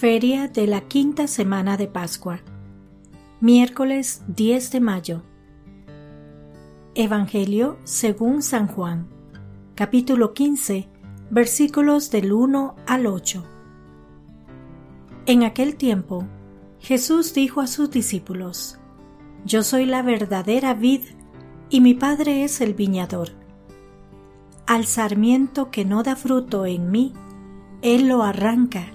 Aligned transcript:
Feria 0.00 0.48
de 0.48 0.66
la 0.66 0.80
quinta 0.80 1.26
semana 1.26 1.76
de 1.76 1.86
Pascua. 1.86 2.40
Miércoles 3.42 4.22
10 4.28 4.72
de 4.72 4.80
mayo. 4.80 5.22
Evangelio 6.94 7.76
según 7.84 8.40
San 8.40 8.66
Juan. 8.66 9.08
Capítulo 9.74 10.32
15, 10.32 10.88
versículos 11.28 12.10
del 12.10 12.32
1 12.32 12.76
al 12.86 13.06
8. 13.06 13.44
En 15.26 15.42
aquel 15.42 15.76
tiempo, 15.76 16.24
Jesús 16.78 17.34
dijo 17.34 17.60
a 17.60 17.66
sus 17.66 17.90
discípulos, 17.90 18.78
Yo 19.44 19.62
soy 19.62 19.84
la 19.84 20.00
verdadera 20.00 20.72
vid 20.72 21.02
y 21.68 21.82
mi 21.82 21.92
Padre 21.92 22.44
es 22.44 22.62
el 22.62 22.72
viñador. 22.72 23.32
Al 24.66 24.86
sarmiento 24.86 25.70
que 25.70 25.84
no 25.84 26.02
da 26.02 26.16
fruto 26.16 26.64
en 26.64 26.90
mí, 26.90 27.12
Él 27.82 28.08
lo 28.08 28.22
arranca 28.22 28.94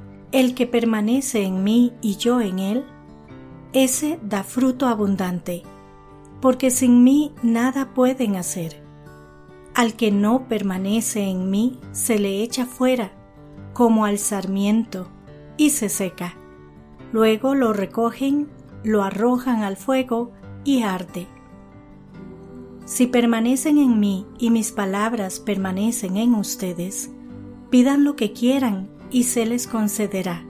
El 0.31 0.55
que 0.55 0.65
permanece 0.65 1.43
en 1.43 1.61
mí 1.61 1.91
y 2.01 2.15
yo 2.15 2.39
en 2.39 2.59
él, 2.59 2.85
ese 3.73 4.17
da 4.23 4.43
fruto 4.43 4.87
abundante, 4.87 5.63
porque 6.39 6.71
sin 6.71 7.03
mí 7.03 7.33
nada 7.43 7.93
pueden 7.93 8.37
hacer. 8.37 8.81
Al 9.75 9.95
que 9.95 10.09
no 10.09 10.47
permanece 10.47 11.23
en 11.23 11.49
mí 11.49 11.81
se 11.91 12.17
le 12.17 12.41
echa 12.43 12.65
fuera, 12.65 13.11
como 13.73 14.05
al 14.05 14.19
sarmiento, 14.19 15.09
y 15.57 15.71
se 15.71 15.89
seca. 15.89 16.35
Luego 17.11 17.53
lo 17.53 17.73
recogen, 17.73 18.47
lo 18.85 19.03
arrojan 19.03 19.63
al 19.63 19.75
fuego 19.75 20.31
y 20.63 20.83
arde. 20.83 21.27
Si 22.85 23.05
permanecen 23.05 23.77
en 23.77 23.99
mí 23.99 24.25
y 24.39 24.49
mis 24.49 24.71
palabras 24.71 25.41
permanecen 25.41 26.15
en 26.15 26.35
ustedes, 26.35 27.11
pidan 27.69 28.05
lo 28.05 28.15
que 28.15 28.31
quieran 28.31 29.00
y 29.11 29.23
se 29.23 29.45
les 29.45 29.67
concederá. 29.67 30.43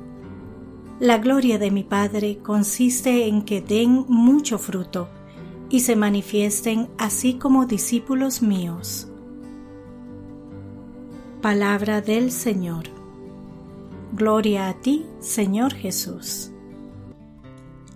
La 1.00 1.18
gloria 1.18 1.58
de 1.58 1.72
mi 1.72 1.84
Padre 1.84 2.38
consiste 2.44 3.28
en 3.28 3.42
que 3.42 3.62
den 3.62 4.06
mucho 4.08 4.60
fruto 4.60 5.10
y 5.70 5.80
se 5.80 5.96
manifiesten 5.96 6.90
así 6.98 7.36
como 7.36 7.66
discípulos 7.66 8.42
míos. 8.42 9.08
Palabra 11.42 12.02
del 12.02 12.32
Señor. 12.32 12.84
Gloria 14.14 14.70
a 14.70 14.74
ti, 14.76 15.06
Señor 15.20 15.74
Jesús. 15.74 16.52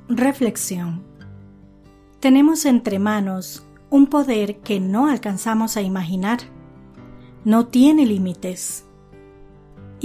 Reflexión. 0.07 1.03
Tenemos 2.19 2.65
entre 2.65 2.97
manos 2.97 3.67
un 3.91 4.07
poder 4.07 4.61
que 4.61 4.79
no 4.79 5.07
alcanzamos 5.07 5.77
a 5.77 5.81
imaginar. 5.81 6.39
No 7.43 7.67
tiene 7.67 8.05
límites 8.05 8.84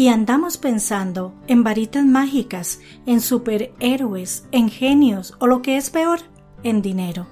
y 0.00 0.08
andamos 0.08 0.56
pensando 0.56 1.34
en 1.46 1.62
varitas 1.62 2.06
mágicas, 2.06 2.80
en 3.04 3.20
superhéroes, 3.20 4.46
en 4.50 4.70
genios 4.70 5.36
o 5.40 5.46
lo 5.46 5.60
que 5.60 5.76
es 5.76 5.90
peor, 5.90 6.20
en 6.62 6.80
dinero. 6.80 7.26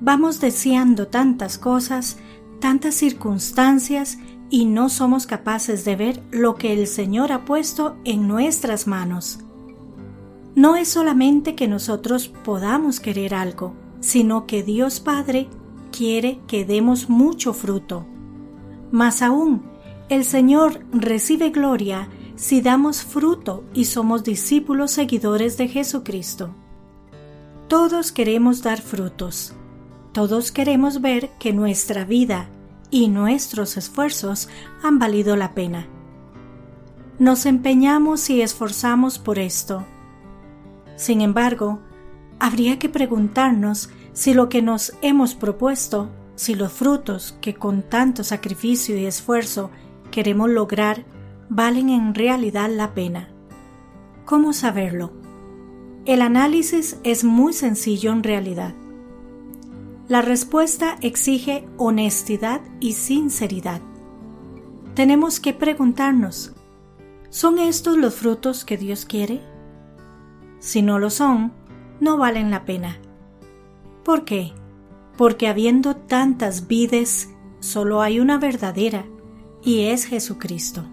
Vamos 0.00 0.40
deseando 0.40 1.08
tantas 1.08 1.58
cosas, 1.58 2.16
tantas 2.60 2.94
circunstancias 2.94 4.18
y 4.50 4.66
no 4.66 4.88
somos 4.88 5.26
capaces 5.26 5.84
de 5.84 5.96
ver 5.96 6.22
lo 6.30 6.54
que 6.54 6.74
el 6.74 6.86
Señor 6.86 7.32
ha 7.32 7.44
puesto 7.44 7.96
en 8.04 8.28
nuestras 8.28 8.86
manos. 8.86 9.40
No 10.54 10.76
es 10.76 10.90
solamente 10.90 11.56
que 11.56 11.66
nosotros 11.66 12.28
podamos 12.28 13.00
querer 13.00 13.34
algo, 13.34 13.74
sino 13.98 14.46
que 14.46 14.62
Dios 14.62 15.00
Padre 15.00 15.48
quiere 15.90 16.38
que 16.46 16.64
demos 16.64 17.08
mucho 17.08 17.52
fruto. 17.52 18.06
Más 18.92 19.22
aún, 19.22 19.71
el 20.12 20.26
Señor 20.26 20.84
recibe 20.92 21.48
gloria 21.48 22.06
si 22.36 22.60
damos 22.60 23.02
fruto 23.02 23.64
y 23.72 23.86
somos 23.86 24.22
discípulos 24.22 24.90
seguidores 24.90 25.56
de 25.56 25.68
Jesucristo. 25.68 26.54
Todos 27.66 28.12
queremos 28.12 28.62
dar 28.62 28.82
frutos. 28.82 29.54
Todos 30.12 30.52
queremos 30.52 31.00
ver 31.00 31.30
que 31.38 31.54
nuestra 31.54 32.04
vida 32.04 32.50
y 32.90 33.08
nuestros 33.08 33.78
esfuerzos 33.78 34.50
han 34.82 34.98
valido 34.98 35.34
la 35.34 35.54
pena. 35.54 35.86
Nos 37.18 37.46
empeñamos 37.46 38.28
y 38.28 38.42
esforzamos 38.42 39.18
por 39.18 39.38
esto. 39.38 39.86
Sin 40.96 41.22
embargo, 41.22 41.80
habría 42.38 42.78
que 42.78 42.90
preguntarnos 42.90 43.88
si 44.12 44.34
lo 44.34 44.50
que 44.50 44.60
nos 44.60 44.92
hemos 45.00 45.34
propuesto, 45.34 46.10
si 46.34 46.54
los 46.54 46.70
frutos 46.70 47.34
que 47.40 47.54
con 47.54 47.80
tanto 47.80 48.24
sacrificio 48.24 48.98
y 48.98 49.06
esfuerzo 49.06 49.70
queremos 50.12 50.48
lograr 50.48 51.04
valen 51.48 51.88
en 51.88 52.14
realidad 52.14 52.70
la 52.70 52.94
pena. 52.94 53.28
¿Cómo 54.24 54.52
saberlo? 54.52 55.10
El 56.04 56.22
análisis 56.22 56.98
es 57.02 57.24
muy 57.24 57.52
sencillo 57.52 58.12
en 58.12 58.22
realidad. 58.22 58.74
La 60.08 60.22
respuesta 60.22 60.96
exige 61.00 61.66
honestidad 61.78 62.60
y 62.78 62.92
sinceridad. 62.92 63.80
Tenemos 64.94 65.40
que 65.40 65.52
preguntarnos, 65.52 66.52
¿son 67.30 67.58
estos 67.58 67.96
los 67.96 68.14
frutos 68.14 68.64
que 68.64 68.76
Dios 68.76 69.04
quiere? 69.04 69.40
Si 70.60 70.82
no 70.82 70.98
lo 70.98 71.10
son, 71.10 71.52
no 71.98 72.18
valen 72.18 72.50
la 72.50 72.64
pena. 72.64 72.98
¿Por 74.04 74.24
qué? 74.24 74.52
Porque 75.16 75.48
habiendo 75.48 75.96
tantas 75.96 76.66
vides, 76.68 77.30
solo 77.60 78.02
hay 78.02 78.20
una 78.20 78.38
verdadera 78.38 79.04
y 79.64 79.84
es 79.86 80.04
Jesucristo. 80.04 80.84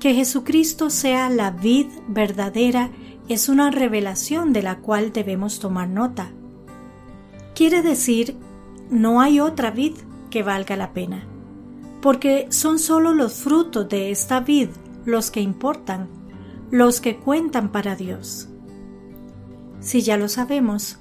Que 0.00 0.14
Jesucristo 0.14 0.90
sea 0.90 1.30
la 1.30 1.50
vid 1.50 1.86
verdadera 2.08 2.90
es 3.28 3.48
una 3.48 3.70
revelación 3.70 4.52
de 4.52 4.62
la 4.62 4.78
cual 4.78 5.12
debemos 5.12 5.58
tomar 5.58 5.88
nota. 5.88 6.30
Quiere 7.54 7.82
decir, 7.82 8.36
no 8.90 9.20
hay 9.20 9.40
otra 9.40 9.70
vid 9.70 9.94
que 10.30 10.42
valga 10.42 10.76
la 10.76 10.92
pena, 10.92 11.26
porque 12.02 12.46
son 12.50 12.78
solo 12.78 13.14
los 13.14 13.34
frutos 13.34 13.88
de 13.88 14.10
esta 14.10 14.40
vid 14.40 14.68
los 15.04 15.30
que 15.30 15.40
importan, 15.40 16.08
los 16.70 17.00
que 17.00 17.16
cuentan 17.16 17.70
para 17.70 17.96
Dios. 17.96 18.48
Si 19.80 20.02
ya 20.02 20.16
lo 20.16 20.28
sabemos, 20.28 20.98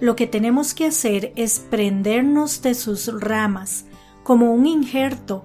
lo 0.00 0.16
que 0.16 0.26
tenemos 0.26 0.74
que 0.74 0.86
hacer 0.86 1.32
es 1.36 1.58
prendernos 1.58 2.62
de 2.62 2.74
sus 2.74 3.20
ramas 3.20 3.84
como 4.22 4.52
un 4.52 4.66
injerto 4.66 5.44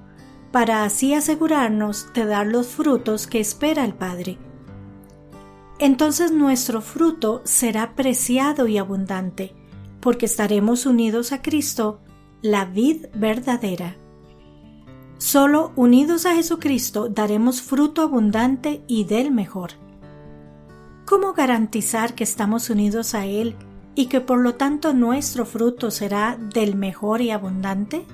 para 0.52 0.84
así 0.84 1.14
asegurarnos 1.14 2.12
de 2.14 2.26
dar 2.26 2.48
los 2.48 2.68
frutos 2.68 3.28
que 3.28 3.40
espera 3.40 3.86
el 3.86 3.94
Padre. 3.94 4.38
Entonces 5.80 6.32
nuestro 6.32 6.82
fruto 6.82 7.42
será 7.46 7.96
preciado 7.96 8.68
y 8.68 8.78
abundante, 8.78 9.56
porque 10.02 10.26
estaremos 10.26 10.86
unidos 10.86 11.32
a 11.32 11.42
Cristo, 11.42 12.02
la 12.42 12.66
vid 12.66 13.06
verdadera. 13.14 13.96
Solo 15.18 15.74
unidos 15.76 16.26
a 16.26 16.34
Jesucristo 16.36 17.10
daremos 17.10 17.62
fruto 17.62 18.02
abundante 18.02 18.84
y 18.88 19.04
del 19.04 19.32
mejor. 19.32 19.72
¿Cómo 21.06 21.34
garantizar 21.34 22.14
que 22.14 22.24
estamos 22.24 22.70
unidos 22.70 23.16
a 23.16 23.26
Él 23.26 23.56
y 23.96 24.06
que 24.08 24.22
por 24.22 24.40
lo 24.40 24.56
tanto 24.56 24.94
nuestro 24.94 25.46
fruto 25.46 25.92
será 25.92 26.38
del 26.38 26.76
mejor 26.76 27.22
y 27.22 27.32
abundante? 27.32 28.06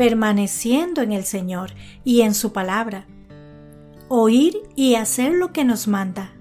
Permaneciendo 0.00 1.02
en 1.02 1.12
el 1.12 1.26
Señor 1.26 1.74
y 2.04 2.22
en 2.22 2.34
su 2.34 2.54
palabra. 2.54 3.06
Oír 4.08 4.56
y 4.74 4.94
hacer 4.94 5.34
lo 5.34 5.52
que 5.52 5.62
nos 5.62 5.88
manda. 5.88 6.32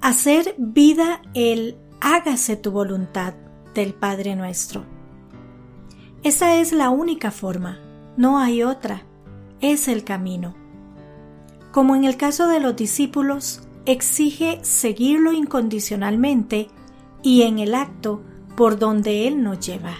Hacer 0.00 0.54
vida 0.56 1.20
el 1.34 1.76
hágase 2.00 2.56
tu 2.56 2.70
voluntad 2.70 3.34
del 3.74 3.92
Padre 3.92 4.34
nuestro. 4.34 4.86
Esa 6.22 6.54
es 6.56 6.72
la 6.72 6.88
única 6.88 7.30
forma, 7.30 7.78
no 8.16 8.38
hay 8.38 8.62
otra, 8.62 9.02
es 9.60 9.86
el 9.86 10.02
camino. 10.02 10.54
Como 11.72 11.94
en 11.96 12.04
el 12.04 12.16
caso 12.16 12.48
de 12.48 12.60
los 12.60 12.76
discípulos, 12.76 13.60
exige 13.84 14.58
seguirlo 14.62 15.34
incondicionalmente 15.34 16.68
y 17.22 17.42
en 17.42 17.58
el 17.58 17.74
acto 17.74 18.22
por 18.56 18.78
donde 18.78 19.28
Él 19.28 19.42
nos 19.42 19.60
lleva 19.60 19.98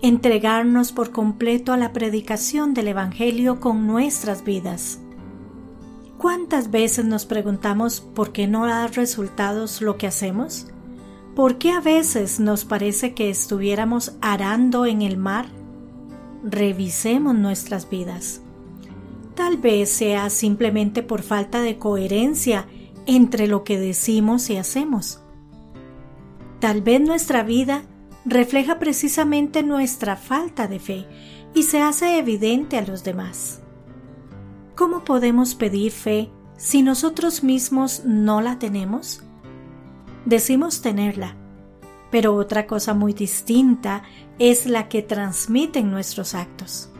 entregarnos 0.00 0.92
por 0.92 1.10
completo 1.10 1.72
a 1.72 1.76
la 1.76 1.92
predicación 1.92 2.72
del 2.74 2.88
Evangelio 2.88 3.60
con 3.60 3.86
nuestras 3.86 4.44
vidas. 4.44 5.00
¿Cuántas 6.18 6.70
veces 6.70 7.04
nos 7.04 7.26
preguntamos 7.26 8.00
por 8.00 8.32
qué 8.32 8.46
no 8.46 8.66
da 8.66 8.86
resultados 8.88 9.80
lo 9.82 9.96
que 9.96 10.06
hacemos? 10.06 10.66
¿Por 11.34 11.58
qué 11.58 11.70
a 11.70 11.80
veces 11.80 12.40
nos 12.40 12.64
parece 12.64 13.14
que 13.14 13.30
estuviéramos 13.30 14.16
arando 14.20 14.86
en 14.86 15.02
el 15.02 15.16
mar? 15.16 15.46
Revisemos 16.42 17.34
nuestras 17.34 17.88
vidas. 17.88 18.40
Tal 19.34 19.56
vez 19.56 19.90
sea 19.90 20.30
simplemente 20.30 21.02
por 21.04 21.22
falta 21.22 21.60
de 21.60 21.78
coherencia 21.78 22.66
entre 23.06 23.46
lo 23.46 23.62
que 23.62 23.78
decimos 23.78 24.50
y 24.50 24.56
hacemos. 24.56 25.20
Tal 26.58 26.82
vez 26.82 27.00
nuestra 27.00 27.44
vida 27.44 27.82
refleja 28.28 28.78
precisamente 28.78 29.62
nuestra 29.62 30.16
falta 30.16 30.68
de 30.68 30.78
fe 30.78 31.06
y 31.54 31.62
se 31.62 31.80
hace 31.80 32.18
evidente 32.18 32.76
a 32.76 32.82
los 32.82 33.02
demás. 33.02 33.60
¿Cómo 34.76 35.02
podemos 35.02 35.54
pedir 35.54 35.92
fe 35.92 36.30
si 36.56 36.82
nosotros 36.82 37.42
mismos 37.42 38.02
no 38.04 38.40
la 38.40 38.58
tenemos? 38.58 39.22
Decimos 40.26 40.82
tenerla, 40.82 41.36
pero 42.10 42.34
otra 42.34 42.66
cosa 42.66 42.92
muy 42.92 43.14
distinta 43.14 44.02
es 44.38 44.66
la 44.66 44.88
que 44.88 45.02
transmiten 45.02 45.90
nuestros 45.90 46.34
actos. 46.34 46.90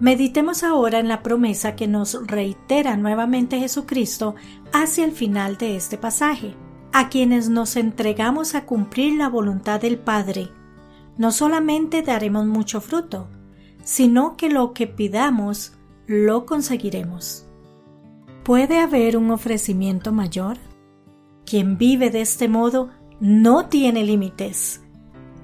Meditemos 0.00 0.62
ahora 0.62 0.98
en 0.98 1.08
la 1.08 1.22
promesa 1.22 1.76
que 1.76 1.86
nos 1.86 2.26
reitera 2.26 2.96
nuevamente 2.96 3.58
Jesucristo 3.58 4.34
hacia 4.72 5.04
el 5.04 5.12
final 5.12 5.56
de 5.56 5.76
este 5.76 5.98
pasaje. 5.98 6.54
A 6.92 7.08
quienes 7.08 7.48
nos 7.48 7.76
entregamos 7.76 8.54
a 8.54 8.64
cumplir 8.64 9.14
la 9.14 9.28
voluntad 9.28 9.80
del 9.80 9.98
Padre, 9.98 10.48
no 11.18 11.30
solamente 11.30 12.02
daremos 12.02 12.46
mucho 12.46 12.80
fruto, 12.80 13.28
sino 13.84 14.36
que 14.36 14.48
lo 14.48 14.72
que 14.72 14.86
pidamos 14.86 15.72
lo 16.06 16.46
conseguiremos. 16.46 17.46
¿Puede 18.44 18.78
haber 18.78 19.16
un 19.16 19.30
ofrecimiento 19.30 20.12
mayor? 20.12 20.58
Quien 21.44 21.78
vive 21.78 22.10
de 22.10 22.20
este 22.20 22.48
modo 22.48 22.90
no 23.20 23.66
tiene 23.66 24.04
límites. 24.04 24.82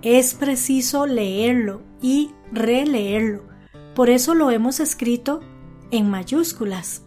Es 0.02 0.34
preciso 0.34 1.06
leerlo 1.06 1.82
y 2.00 2.30
releerlo. 2.52 3.44
Por 3.94 4.10
eso 4.10 4.34
lo 4.34 4.50
hemos 4.50 4.80
escrito 4.80 5.40
en 5.90 6.10
mayúsculas. 6.10 7.02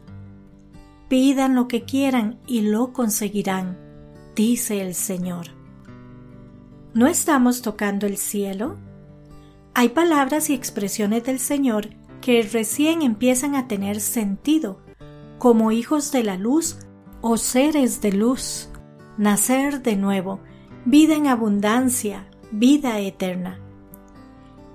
Pidan 1.07 1.55
lo 1.55 1.67
que 1.67 1.83
quieran 1.83 2.39
y 2.47 2.61
lo 2.61 2.93
conseguirán, 2.93 3.77
dice 4.35 4.81
el 4.81 4.93
Señor. 4.93 5.47
¿No 6.93 7.07
estamos 7.07 7.61
tocando 7.61 8.05
el 8.05 8.17
cielo? 8.17 8.77
Hay 9.73 9.89
palabras 9.89 10.49
y 10.49 10.53
expresiones 10.53 11.23
del 11.23 11.39
Señor 11.39 11.89
que 12.21 12.41
recién 12.41 13.01
empiezan 13.01 13.55
a 13.55 13.67
tener 13.67 14.01
sentido, 14.01 14.81
como 15.37 15.71
hijos 15.71 16.11
de 16.11 16.23
la 16.23 16.37
luz 16.37 16.79
o 17.21 17.37
seres 17.37 18.01
de 18.01 18.11
luz, 18.11 18.69
nacer 19.17 19.81
de 19.81 19.95
nuevo, 19.95 20.41
vida 20.85 21.15
en 21.15 21.27
abundancia, 21.27 22.27
vida 22.51 22.99
eterna. 22.99 23.59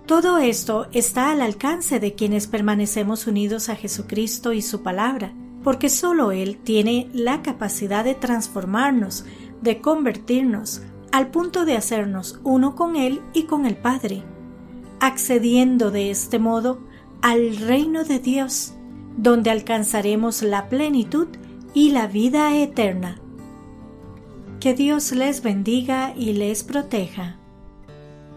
Todo 0.07 0.39
esto 0.39 0.89
está 0.93 1.31
al 1.31 1.43
alcance 1.43 2.01
de 2.01 2.15
quienes 2.15 2.47
permanecemos 2.47 3.27
unidos 3.27 3.69
a 3.69 3.77
Jesucristo 3.77 4.53
y 4.53 4.63
su 4.63 4.83
palabra, 4.83 5.33
porque 5.63 5.89
solo 5.89 6.33
Él 6.33 6.59
tiene 6.59 7.11
la 7.13 7.43
capacidad 7.43 8.05
de 8.05 8.15
transformarnos, 8.15 9.25
de 9.63 9.81
convertirnos, 9.81 10.83
al 11.13 11.31
punto 11.31 11.65
de 11.65 11.77
hacernos 11.77 12.41
uno 12.45 12.77
con 12.77 12.97
Él 12.97 13.21
y 13.33 13.45
con 13.45 13.67
el 13.67 13.77
Padre, 13.77 14.23
accediendo 15.01 15.91
de 15.91 16.11
este 16.11 16.39
modo 16.39 16.81
al 17.23 17.57
reino 17.57 18.05
de 18.05 18.19
Dios, 18.19 18.75
donde 19.17 19.51
alcanzaremos 19.51 20.43
la 20.43 20.69
plenitud 20.69 21.29
y 21.75 21.91
la 21.91 22.07
vida 22.07 22.57
eterna. 22.57 23.21
Que 24.61 24.75
Dios 24.75 25.13
les 25.13 25.43
bendiga 25.43 26.15
y 26.17 26.35
les 26.35 26.63
proteja. 26.63 27.40